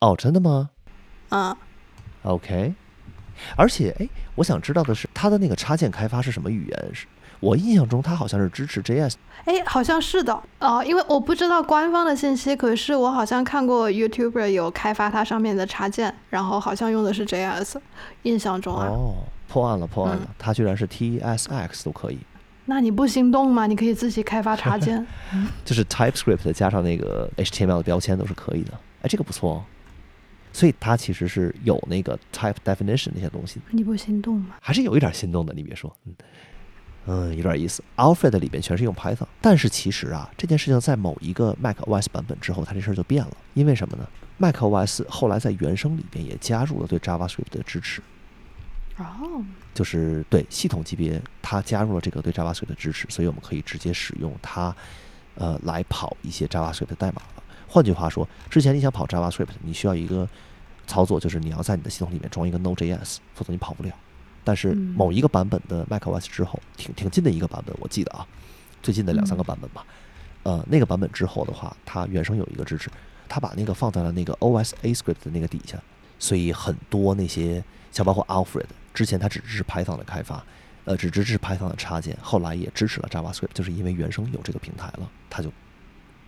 [0.00, 0.70] 哦，真的吗
[1.30, 1.56] 嗯。
[2.22, 2.74] ？OK。
[3.54, 6.90] 而且，哎，我想知道的是，它的那个插件开发是什么语言？
[6.92, 7.06] 是
[7.40, 9.14] 我印象中它好像是支持 JS。
[9.44, 17.76] 哎，好像是的哦，因为我不知道官方的信息，可是我好像看过 YouTuber 有开发它上面的插件，然后好像用的是 JS，
[18.22, 18.86] 印象中啊。
[18.88, 19.14] 哦，
[19.48, 22.18] 破案了，破案了，嗯它居然是 TSX 都可以，
[22.64, 23.66] 那你不心动吗？
[23.66, 25.06] 你可以自己开发插件。
[25.64, 28.72] 就是 TypeScript 加上那个 HTML 的标签都是可以的。
[29.02, 29.64] 哎，这个不错哦。
[30.52, 33.60] 所以它其实是有那个 type definition 那些东西。
[33.70, 34.56] 你不心动吗？
[34.60, 36.14] 还是有一点心动的，你别说，嗯，
[37.06, 37.82] 嗯，有点意思。
[37.96, 43.36] Alfred 里边全是用 Python，但是其实啊，这件事情在某一个 macOS 版本之后，它这事儿就变了。
[43.54, 44.08] 因为什么呢
[44.40, 48.02] ？macOS 后来在原生里边也加入了对 JavaScript 的支持，
[48.98, 54.74] 哦，就是对系统级别它加入了这个对 JavaScript 的支持，所以我们可以直接使用它，
[55.36, 57.42] 呃，来跑一些 JavaScript 的代码了。
[57.68, 60.28] 换句话说，之前你想跑 JavaScript，你需要一个
[60.86, 63.92] 操作，就是你要在你的系统里面装一个 Node.js，否则你跑不了。
[64.46, 68.24] 但是嗯某一个版本的 macOS 之后，挺挺近的一个版本，我记得啊，
[68.80, 69.84] 最近的两三个嗯版本吧。
[70.44, 72.88] 呃，那个版本之后的话，它原生有一个支持，
[73.28, 75.76] 它把那个放在了那个 OSA script 的那个底下，
[76.20, 80.44] 所以很多那些像包括 Alfred，之前它只支持 Python 的开发，
[80.84, 85.50] 呃，只支持 Python 的插件，后来也支持了 JavaScript，就是因为原生有这个平台了，它就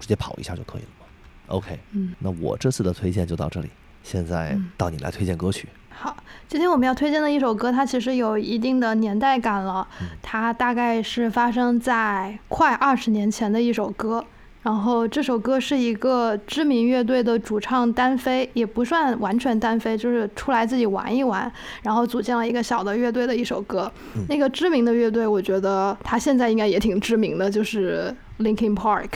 [0.00, 1.06] 直接跑一下就可以了嘛。
[1.46, 3.70] OK，嗯，那我这次的推荐就到这里，
[4.02, 5.68] 现在嗯到你来推荐歌曲。
[6.00, 9.84] 好，今天我们要推荐的一首歌，它其实有一定的年代感了，
[10.22, 14.24] 它大概是发生在快二十年前的一首歌。
[14.62, 21.50] 然后这首歌是一个知名乐队的主唱单飞，也不算完全单飞，就是出来自己玩一玩，
[21.82, 23.90] 然后组建了一个小的乐队的一首歌。
[24.14, 29.08] 嗯那个知名的乐队，我觉得他现在应该也挺知名的，就是 Linkin Park。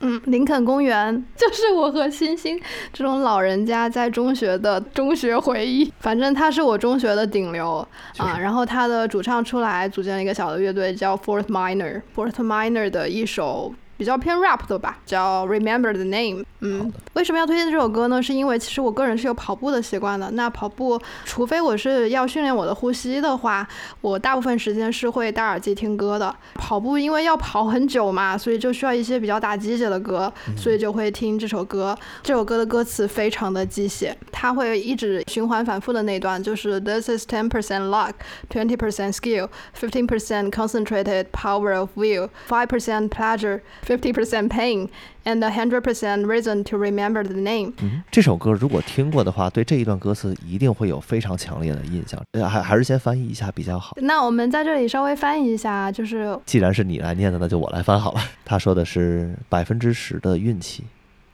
[0.00, 2.58] 嗯，林肯公园 就是我和星星
[2.92, 5.92] 这种老人家在中学的中学回忆。
[6.00, 7.86] 反正他是我中学的顶流
[8.16, 8.38] 啊。
[8.38, 12.00] 然后他的主唱出来组建了一个小的乐队，叫 Fourth Minor。
[12.14, 16.42] Fourth Minor 的一首比较偏 rap 的吧，叫 Remember the Name。
[16.60, 18.22] 嗯，为什么要推荐这首歌呢？
[18.22, 20.30] 是因为其实我个人是有跑步的习惯的。
[20.30, 23.68] 那跑步，除非我是要训练我的呼吸的话，
[24.00, 26.34] 我大部分时间是会戴耳机听歌的。
[26.54, 31.94] 跑步因为要跑很久嘛，所以就需要一些比较打鸡血的歌，所以就会听这首歌。
[32.22, 38.12] 这首歌的歌词非常的鸡血，它会一直循环反复的那段就是 This is ten percent luck,
[38.48, 43.60] twenty percent skill, fifteen percent concentrated power of will, five percent pleasure,
[43.90, 44.88] fifty percent pain,
[45.24, 47.72] and a hundred percent reason to remember the name。
[47.82, 52.22] 嗯，这首歌如果听过的话，对这一段歌词一定会有非常强烈的印象。
[52.32, 53.96] 呃，还还是先翻译一下比较好。
[54.00, 58.20] 那我们在这里稍微翻译一下，就是既然是你来念的，那就我来翻好了。
[58.46, 60.84] 他说的是百分之十的运气，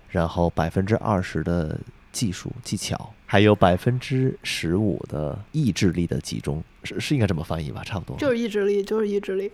[0.09, 1.79] 然后百分之二十的
[2.11, 7.83] 技术技巧，还有百分之十五的意志力的集中，是是应该这么翻译吧？
[7.85, 8.17] 差不多。
[8.17, 9.53] 就是意志力，就是意志力。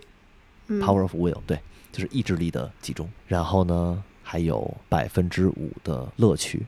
[0.67, 1.59] 嗯 power of will，对，
[1.93, 3.09] 就是意志力的集中。
[3.25, 6.65] 然后呢，还有百分之五的乐趣，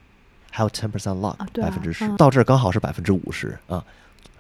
[0.51, 3.83] 还有 ten percent luck，百分之十嗯，到这儿刚好是百分之五十啊。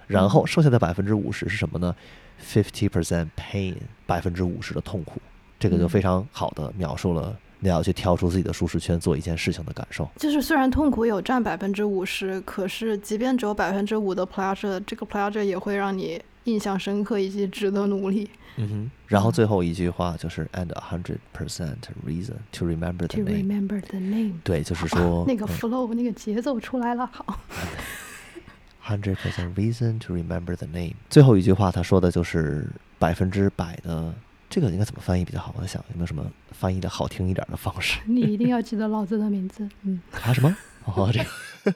[0.07, 1.93] 然后剩下的百分之五十是什么呢
[2.39, 5.19] ？fifty percent pain，百分之五十的痛苦。
[5.59, 10.07] 这个就嗯非常好的描述了你要去跳出自己的舒适圈做一件事情的感受。
[10.17, 18.27] 就是虽然痛苦有占百分之五十，可是即便只有百分之五的 pleasure，这个 pleasure 也会让你印象深刻以及值得努力
[18.57, 21.75] 嗯哼然后最后一句话就是 anda hundred percent
[22.07, 27.39] reason to remember the name 对就是说那个 flow 那个节奏出来了好。
[28.83, 32.67] hundred percent reason to remember the name 最后一句话他说的就是
[32.99, 34.13] 百分之百的
[34.49, 37.99] 这个应该怎么翻译比较好我在想有没有什么翻译的好听一点的方式？
[38.05, 39.99] 你一定要记得老子的名字嗯。
[40.23, 40.55] 啊什么？
[40.85, 41.75] 哦这个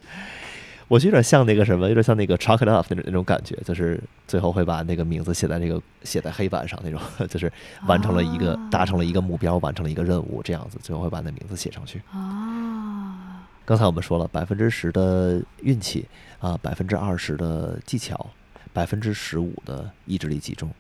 [0.90, 7.50] 我觉得有点像那个什么，有点像那个 chalk it up 那种那种感觉，就是最后会把那个名字写在那个写在黑板上那种， 就是
[7.86, 12.02] 完成了一个达成了一个目标，完成了一个任务，这样子最后会把那名字写上去。
[12.12, 16.08] 啊，刚才我们说了，百分之十的运气
[16.40, 18.28] 啊，百分之二十的技巧，
[18.74, 20.72] 百分之十五的意志力集中，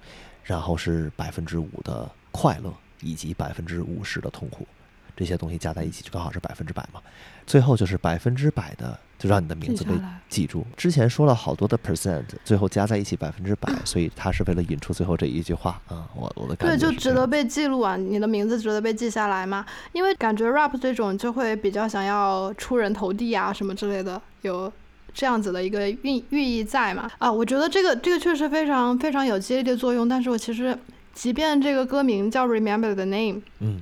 [0.43, 4.67] 然后是百分之五的快乐，以及百分之五十的痛苦，
[5.15, 6.99] 这些东西加在一起就刚好是百分之百嘛。
[7.45, 9.91] 最后就是百分之百的，就让你的名字被
[10.29, 10.65] 记住。
[10.77, 16.07] 之前说了好多的 percent，最后加在一起百分之百，所以他是为了引出最后这一句话啊。
[16.15, 17.97] 我我的感觉对，就是值得被记录啊！
[17.97, 19.65] 你的名字值得被记下来吗？
[19.91, 24.71] 因为感觉 rap 这种就会比较想要出人头地啊什么之类的，有
[25.13, 27.11] 这样子的一个寓寓意在嘛？
[27.17, 30.77] 啊，我觉得这个这个确实非常非常有激励的作用，但是我其实
[31.13, 33.81] 即便这个歌名叫 Remember the Name，嗯，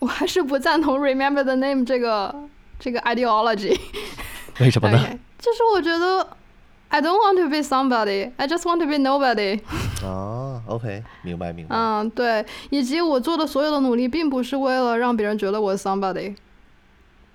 [0.00, 2.34] 我还是不赞同 Remember the Name 这个
[2.80, 3.78] 这个 ideology。
[4.60, 4.98] 为什么呢
[5.38, 6.36] 就是我觉得
[6.88, 9.60] I don't want to be somebody, I just want to be nobody。
[10.04, 11.74] 啊，OK，明白明白。
[11.74, 16.36] 嗯，对，以及我做的所有的努力，并不是为了让别人觉得我是 somebody。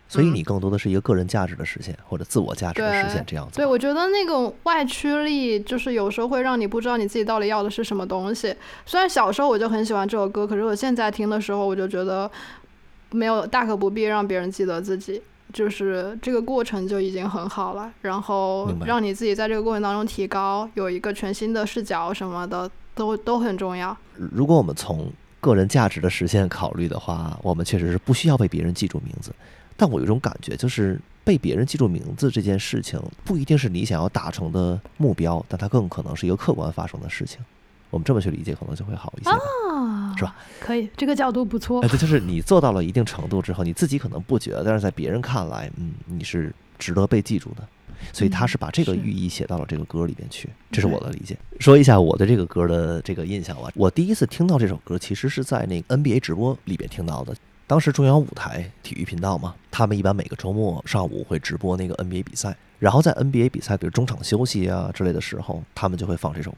[0.09, 8.55] 所以嗯你更多的是一个个人价值的实现，或者自我价值的实现，这样子对，我觉得那种外驱力，就是有时候会让你不知道你自己到底要的是什么东西。
[8.85, 12.31] 虽然小时候我就很喜欢这首歌，可是我现在听的时候，我就觉得
[13.11, 15.21] 没有大可不必让别人记得自己。
[15.57, 23.97] 就是这个过程就已经很好了，然后让你自己在这个过程当中提高，有一个全新的视角什么的，都都很重要。
[24.13, 29.33] 如果我们从个人价值的实现考虑的话，我们确实是不需要被别人记住名字。
[29.75, 37.39] 但我有一种感觉，就是被别人记住名字这件事情，不一定是你想要达成的目标，但它更可能是一个客观发生的事情。
[37.89, 39.39] 我们这么去理解，可能就会好一些吧。
[39.71, 40.35] 啊，是吧？
[40.59, 41.87] 可以，这个角度不错哎，。
[41.87, 47.67] 这就是你做到了一定程度之后，你自己可能不觉得，但是在别人看来，嗯，你是值得被记住的。
[48.13, 51.35] 所以他嗯是把这个是寓意写到了这个歌里边去，这是我的理解。
[51.59, 53.71] 说一下我对这个歌的这个印象吧。
[53.73, 57.35] 我第一次听到这首歌，其实是在那个 NBA 直播里边听到的。
[57.65, 66.53] 当时中央舞台体育频道嘛，他们一般每个周末上午会直播那个 NBA 比赛，然后在 NBA 比赛，比如中场休息啊之类的时候，他们就会放这首。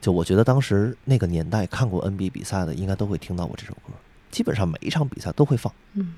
[0.00, 3.92] 就我觉得当时那个年代看过 NBA 比赛的，应该都会听到过这首歌。
[4.30, 5.72] 基本上每一场比赛都会放。
[5.94, 6.14] 嗯，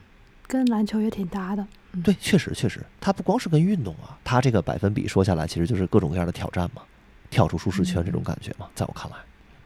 [0.47, 1.67] 跟篮球也挺搭的。
[1.93, 6.83] 嗯，对，确实确实，它不光是跟运动啊，它这个百分比说下来，其实就是各种各样的挑战嘛，
[7.31, 8.69] 跳出舒适圈这种感觉嘛。
[8.75, 9.17] 在我看来，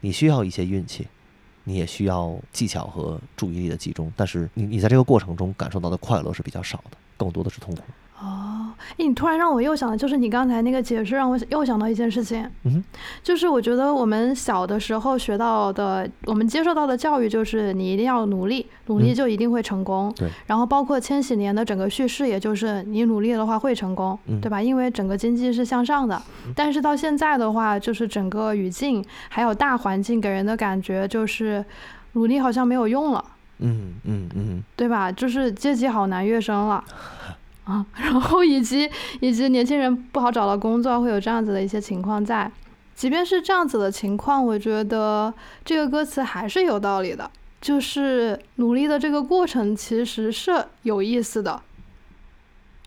[0.01, 1.07] 你需要一些运气，
[1.63, 7.83] 你也需要技巧和注意力的集中，但是你你在这个过程中感受到的快乐是比较少的，更多的是痛苦。
[8.19, 12.83] 哦，诶，你突然让我又想到，就是你刚才那个解释，让我又想到一件事情，嗯，
[13.21, 20.11] 就是我觉得我们小的时候学到的，我们接受到的教育就是你一定要努力，努力嗯就一定会成功。
[20.15, 20.27] 对。
[20.47, 24.59] 然后包括千禧年的整个叙事，也就是你努力的话会成功，嗯对吧？
[24.59, 26.19] 因为整个经济是向上的。
[26.55, 31.63] 但是到现在的话，就是整个语境还有大环境给人的感觉就是，
[32.13, 33.23] 努力好像没有用了。
[33.59, 35.11] 嗯嗯嗯，对吧？
[35.11, 36.83] 就是阶级好难跃升了
[37.67, 38.89] 啊，然后以及
[39.19, 42.49] 以及年轻人不好找到工作，会有这样子的一些情况在。
[42.95, 45.31] 即便是这样子的情况，我觉得
[45.63, 47.29] 这个歌词还是有道理的，
[47.61, 51.61] 就是努力的这个过程其实是有意思的。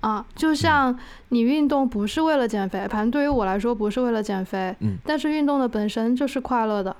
[0.00, 6.96] 啊，就像你运动不是为了减肥，反正对于我来说不是为了减肥，嗯但是运动的本身就是快乐的，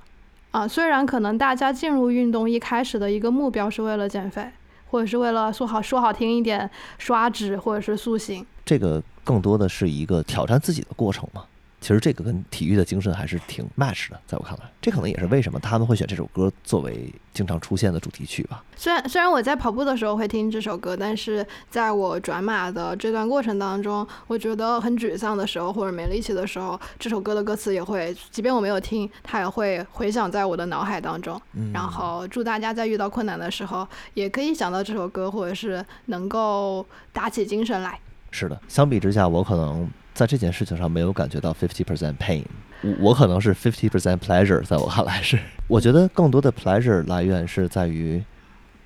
[0.51, 4.51] 啊，虽然可能大家进入运动一开始的一个目标是为了减肥，
[4.91, 6.69] 或者是为了说好说好听一点
[6.99, 11.45] 刷脂或者是塑形，这个更多的是一个挑战自己的过程嘛。
[11.81, 18.63] 其实这个跟体育的精神还是挺 match 的，在我看来，这可能也是为什么他们会选这首歌作为经常出现的主题曲吧。
[18.77, 31.41] 虽然虽然我在跑步的时候会听这首歌，但是在我转码的这段过程当中，我觉得很沮丧的时候或者没力气的时候，这首歌的歌词也会，即便我没有听，它也会回响在我的脑海当中。
[31.55, 37.99] 嗯然后祝大家在遇到困难的时候，也可以想到这首歌，或者是能够打起精神来。
[38.33, 42.43] 是的，相比之下，我可能在这件事情上没有感觉到 fifty percent pain，
[42.83, 48.23] 我我可能是 fifty percent pleasure，在我看来是，我觉得更多的 pleasure 来源是在于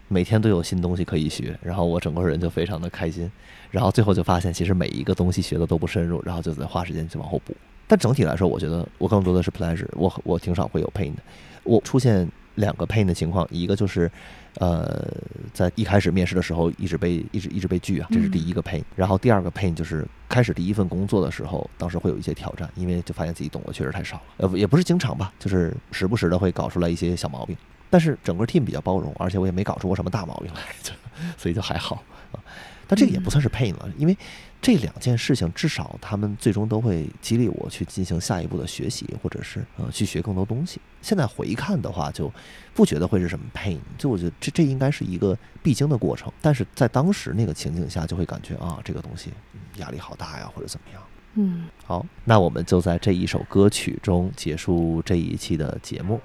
[0.09, 3.31] 每天都有新东西可以学，然后我整个人就非常的开心，
[3.71, 7.57] 然后最后就发现其实每一个东西学的都不深入，然后就得花时间去往后补。
[7.87, 11.23] 但整体来说，我觉得我更多的是 pleasure，我我挺少会有 pain 的。
[11.65, 14.11] 我出现两个 pain 的情况，一个就是，
[14.59, 15.07] 呃，
[15.53, 18.83] 在一开始面试的时候一直被一直一直被拒啊，这是第一个 pain。
[18.95, 27.57] 然后第二个 pain 就是开始第一份工作的时候，当时会有一些挑战，因为就发现自己懂得确实太少了，呃，也不是经常吧，就是时不时的会搞出来一些小毛病。
[27.91, 30.93] 但是整个 team 比较包容，而且我也没搞出过什么大毛病来，就
[31.37, 32.03] 所以就还好
[32.33, 32.41] 啊。
[32.87, 34.17] 但这个也不算是 pain 了，因为
[34.65, 40.81] 这两件事情至少他们最终都会激励我去进行下一步的学习，或者是呃去学更多东西。
[41.03, 42.33] 现在回看的话，就
[42.73, 46.33] 不觉得会是什么 pain，就我觉得这这应该是一个必经的过程。
[46.41, 49.31] 但是在当时那个情景下，就会感觉啊，这个东西
[49.77, 51.03] 压力好大呀，或者怎么样。
[51.35, 56.21] 嗯，好，那我们就在这一首歌曲中结束这一期的节目。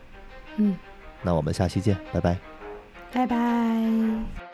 [0.58, 0.78] 嗯，
[1.22, 2.38] 那我们下期见，拜拜。
[3.12, 4.49] 拜拜。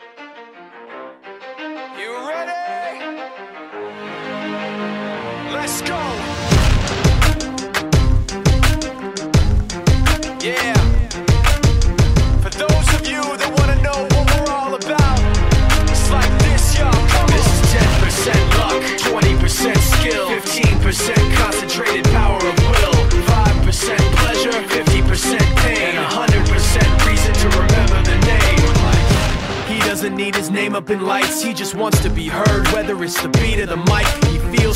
[30.06, 33.20] Doesn't need his name up in lights, he just wants to be heard, whether it's
[33.20, 34.06] the beat or the mic.
[34.30, 34.75] He feels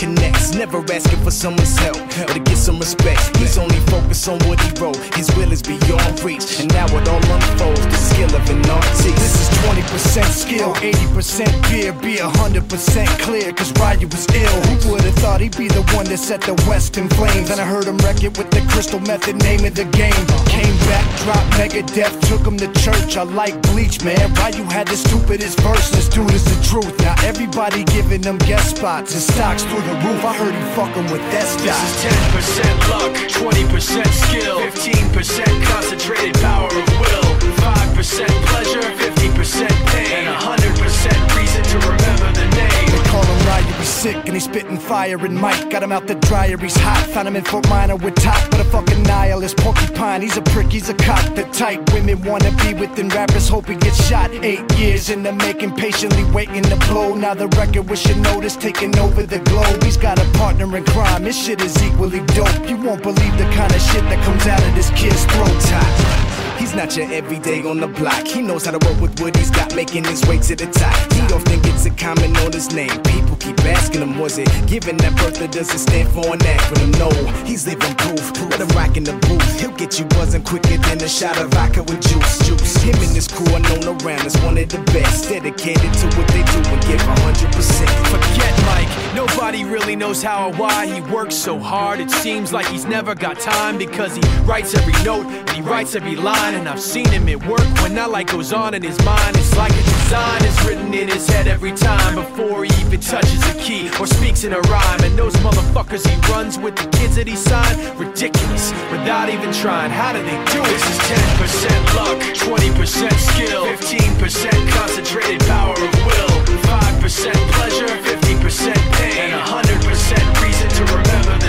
[0.00, 3.36] connects, never asking for someone's help or to get some respect.
[3.36, 7.06] He's only focused on what he wrote, his will is beyond reach, and now it
[7.06, 9.04] all unfolds the skill of an artist.
[9.04, 14.60] This is 20% skill, 80% beer, be 100% clear, cause Ryu was ill.
[14.72, 17.50] Who would've thought he'd be the one that set the West in flames?
[17.50, 20.24] And I heard him wreck it with the crystal method, name of the game.
[20.48, 23.18] Came back, dropped Megadeth, took him to church.
[23.18, 24.32] I like Bleach, man.
[24.40, 26.98] Ryu had the stupidest verse, this dude is the truth.
[27.00, 30.24] Now everybody giving them guest spots and stocks through the roof.
[30.24, 36.68] I heard he fucking with that This is 10% luck, 20% skill, 15% concentrated power
[36.68, 37.30] of will,
[37.60, 42.89] 5% pleasure, 50% pain, and 100% reason to remember the name.
[43.10, 46.14] Call him Ryu, he's sick and he's spitting fire and Mike got him out the
[46.14, 47.04] dryer, he's hot.
[47.08, 50.22] Found him in Fort Minor with top, but a fucking nihilist porcupine.
[50.22, 51.34] He's a prick, he's a cock.
[51.34, 54.30] The type women wanna be within rappers, hope he gets shot.
[54.44, 57.14] Eight years in the making, patiently waiting to blow.
[57.14, 59.82] Now the record with notice taking over the globe.
[59.82, 62.68] He's got a partner in crime, his shit is equally dope.
[62.68, 65.60] You won't believe the kind of shit that comes out of this kid's throat.
[65.62, 66.49] Top.
[66.60, 68.26] He's not your everyday on the block.
[68.26, 70.94] He knows how to work with what he's got, making his way to the top.
[71.14, 73.02] He often gets a comment on his name.
[73.02, 76.92] People keep asking him, was it given that birth that doesn't stand for an acronym?
[76.98, 77.08] No,
[77.44, 78.20] he's living proof.
[78.50, 79.58] Let him rock in the booth.
[79.58, 82.38] He'll get you buzzing quicker than a shot of vodka with juice.
[82.46, 82.76] Juice.
[82.82, 85.30] Him and his crew are known around as one of the best.
[85.30, 87.88] Dedicated to what they do and give 100%.
[88.12, 92.00] Forget Mike, nobody really knows how or why he works so hard.
[92.00, 95.94] It seems like he's never got time because he writes every note and he writes
[95.94, 96.49] every line.
[96.54, 99.36] And I've seen him at work when that light goes on in his mind.
[99.36, 103.42] It's like a design is written in his head every time Before he even touches
[103.48, 105.00] a key or speaks in a rhyme.
[105.04, 109.90] And those motherfuckers he runs with the kids that he signed Ridiculous, without even trying.
[109.90, 110.70] How do they do it?
[110.74, 110.98] This is
[111.38, 116.34] 10% luck, 20% skill 15% concentrated power of will
[116.66, 121.39] 5% pleasure, 50% pain And 100% reason to remember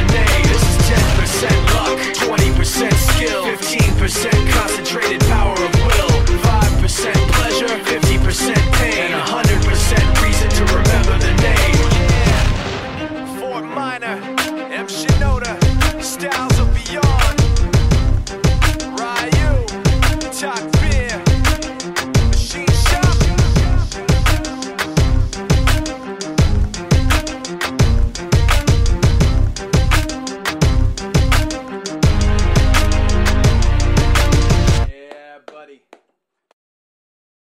[0.91, 6.11] 10% luck, 20% skill, 15% concentrated power of will,
[6.43, 11.79] 5% pleasure, 50% pain, and 100% reason to remember the name.
[13.39, 14.40] Fort Minor.